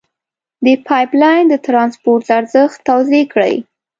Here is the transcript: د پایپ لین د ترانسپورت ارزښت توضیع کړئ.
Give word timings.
د 0.65 0.67
پایپ 0.87 1.11
لین 1.21 1.43
د 1.49 1.53
ترانسپورت 1.65 2.25
ارزښت 2.39 2.77
توضیع 2.87 3.25
کړئ. 3.33 3.55